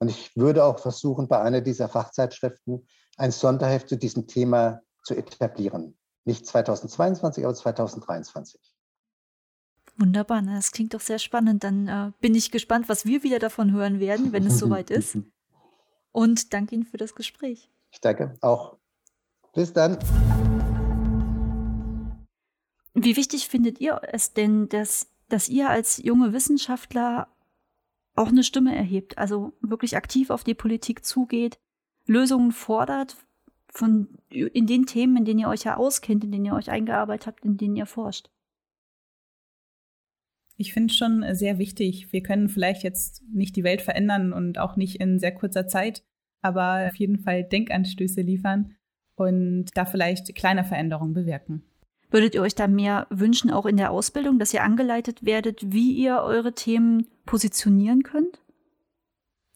[0.00, 5.14] Und ich würde auch versuchen, bei einer dieser Fachzeitschriften ein Sonderheft zu diesem Thema zu
[5.14, 5.96] etablieren.
[6.24, 8.60] Nicht 2022, aber 2023.
[9.96, 10.56] Wunderbar, ne?
[10.56, 11.62] das klingt doch sehr spannend.
[11.62, 15.18] Dann äh, bin ich gespannt, was wir wieder davon hören werden, wenn es soweit ist.
[16.16, 17.68] Und danke Ihnen für das Gespräch.
[17.90, 18.78] Ich danke auch.
[19.52, 19.98] Bis dann.
[22.94, 27.28] Wie wichtig findet ihr es denn, dass, dass ihr als junge Wissenschaftler
[28.14, 31.58] auch eine Stimme erhebt, also wirklich aktiv auf die Politik zugeht,
[32.06, 33.18] Lösungen fordert,
[33.68, 37.26] von in den Themen, in denen ihr euch ja auskennt, in denen ihr euch eingearbeitet
[37.26, 38.30] habt, in denen ihr forscht?
[40.56, 42.12] Ich finde es schon sehr wichtig.
[42.12, 46.02] Wir können vielleicht jetzt nicht die Welt verändern und auch nicht in sehr kurzer Zeit,
[46.40, 48.74] aber auf jeden Fall Denkanstöße liefern
[49.16, 51.62] und da vielleicht kleine Veränderungen bewirken.
[52.10, 55.92] Würdet ihr euch da mehr wünschen, auch in der Ausbildung, dass ihr angeleitet werdet, wie
[55.92, 58.40] ihr eure Themen positionieren könnt?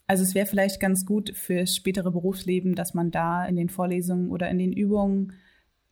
[0.05, 4.29] Also es wäre vielleicht ganz gut fürs spätere Berufsleben, dass man da in den Vorlesungen
[4.29, 5.33] oder in den Übungen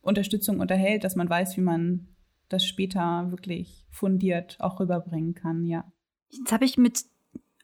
[0.02, 2.08] Unterstützung unterhält, dass man weiß, wie man
[2.50, 5.90] das später wirklich fundiert auch rüberbringen kann, ja.
[6.28, 7.04] Jetzt habe ich mit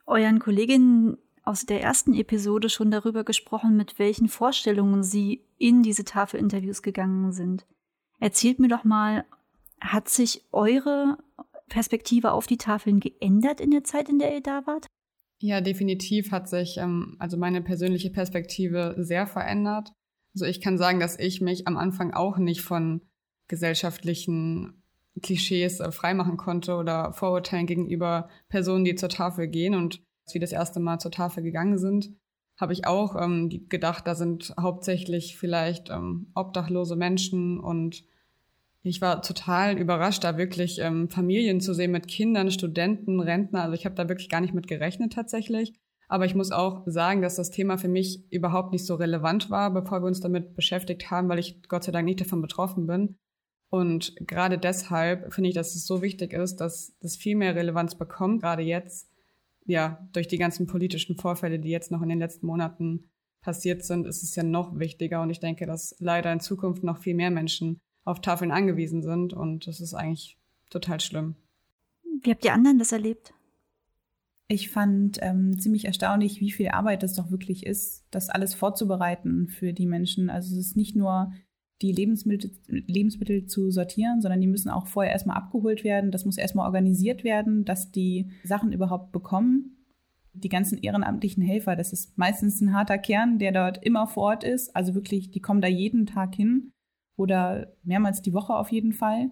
[0.06, 6.04] euren Kolleginnen aus der ersten Episode schon darüber gesprochen, mit welchen Vorstellungen sie in diese
[6.04, 7.66] Tafelinterviews gegangen sind.
[8.18, 9.24] Erzählt mir doch mal,
[9.80, 11.18] hat sich eure
[11.68, 14.86] Perspektive auf die Tafeln geändert in der Zeit, in der ihr da wart?
[15.38, 19.92] Ja, definitiv hat sich ähm, also meine persönliche Perspektive sehr verändert.
[20.34, 23.02] Also ich kann sagen, dass ich mich am Anfang auch nicht von
[23.48, 24.82] gesellschaftlichen
[25.22, 29.74] Klischees äh, freimachen konnte oder Vorurteilen gegenüber Personen, die zur Tafel gehen.
[29.74, 32.10] Und als das erste Mal zur Tafel gegangen sind,
[32.58, 38.04] habe ich auch ähm, gedacht, da sind hauptsächlich vielleicht ähm, obdachlose Menschen und
[38.82, 43.62] ich war total überrascht, da wirklich ähm, Familien zu sehen mit Kindern, Studenten, Rentner.
[43.62, 45.74] Also ich habe da wirklich gar nicht mit gerechnet tatsächlich.
[46.08, 49.72] Aber ich muss auch sagen, dass das Thema für mich überhaupt nicht so relevant war,
[49.72, 53.16] bevor wir uns damit beschäftigt haben, weil ich Gott sei Dank nicht davon betroffen bin.
[53.68, 57.96] Und gerade deshalb finde ich, dass es so wichtig ist, dass das viel mehr Relevanz
[57.96, 59.10] bekommt, gerade jetzt,
[59.64, 63.10] ja, durch die ganzen politischen Vorfälle, die jetzt noch in den letzten Monaten
[63.40, 65.22] passiert sind, ist es ja noch wichtiger.
[65.22, 69.32] Und ich denke, dass leider in Zukunft noch viel mehr Menschen auf Tafeln angewiesen sind.
[69.32, 70.38] Und das ist eigentlich
[70.70, 71.36] total schlimm.
[72.22, 73.34] Wie habt ihr anderen das erlebt?
[74.48, 79.48] Ich fand ähm, ziemlich erstaunlich, wie viel Arbeit das doch wirklich ist, das alles vorzubereiten
[79.48, 80.30] für die Menschen.
[80.30, 81.32] Also es ist nicht nur
[81.82, 86.10] die Lebensmittel, Lebensmittel zu sortieren, sondern die müssen auch vorher erstmal abgeholt werden.
[86.10, 89.76] Das muss erstmal organisiert werden, dass die Sachen überhaupt bekommen.
[90.32, 94.44] Die ganzen ehrenamtlichen Helfer, das ist meistens ein harter Kern, der dort immer vor Ort
[94.44, 94.74] ist.
[94.74, 96.72] Also wirklich, die kommen da jeden Tag hin
[97.16, 99.30] oder mehrmals die Woche auf jeden Fall.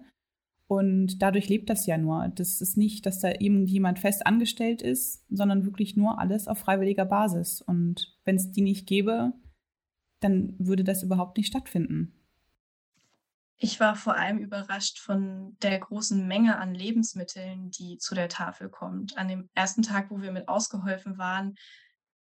[0.67, 2.27] Und dadurch lebt das ja nur.
[2.35, 7.05] Das ist nicht, dass da irgendjemand fest angestellt ist, sondern wirklich nur alles auf freiwilliger
[7.05, 7.61] Basis.
[7.61, 9.33] Und wenn es die nicht gäbe,
[10.21, 12.13] dann würde das überhaupt nicht stattfinden.
[13.57, 18.69] Ich war vor allem überrascht von der großen Menge an Lebensmitteln, die zu der Tafel
[18.69, 19.17] kommt.
[19.17, 21.55] An dem ersten Tag, wo wir mit ausgeholfen waren,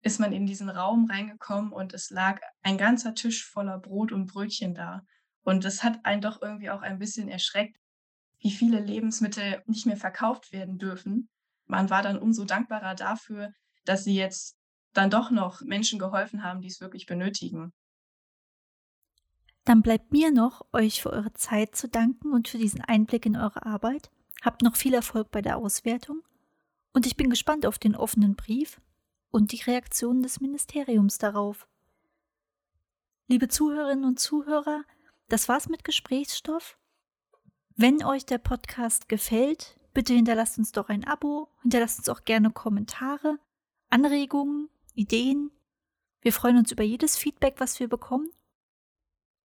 [0.02, 4.28] ist man in diesen Raum reingekommen und es lag ein ganzer Tisch voller Brot und
[4.28, 5.04] Brötchen da.
[5.44, 7.78] Und das hat einen doch irgendwie auch ein bisschen erschreckt,
[8.40, 11.30] wie viele Lebensmittel nicht mehr verkauft werden dürfen.
[11.66, 13.52] Man war dann umso dankbarer dafür,
[13.84, 14.58] dass sie jetzt
[14.94, 17.74] dann doch noch Menschen geholfen haben, die es wirklich benötigen.
[19.70, 23.38] Dann bleibt mir noch, euch für eure Zeit zu danken und für diesen Einblick in
[23.38, 24.10] eure Arbeit.
[24.42, 26.24] Habt noch viel Erfolg bei der Auswertung
[26.92, 28.82] und ich bin gespannt auf den offenen Brief
[29.30, 31.68] und die Reaktionen des Ministeriums darauf.
[33.28, 34.86] Liebe Zuhörerinnen und Zuhörer,
[35.28, 36.80] das war's mit Gesprächsstoff.
[37.76, 42.50] Wenn euch der Podcast gefällt, bitte hinterlasst uns doch ein Abo, hinterlasst uns auch gerne
[42.50, 43.38] Kommentare,
[43.92, 45.52] Anregungen, Ideen.
[46.22, 48.32] Wir freuen uns über jedes Feedback, was wir bekommen.